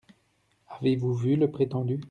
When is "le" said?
1.35-1.51